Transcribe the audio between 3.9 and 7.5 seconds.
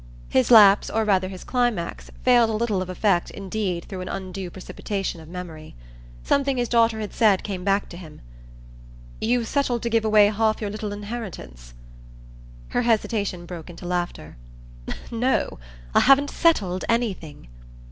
an undue precipitation of memory. Something his daughter had said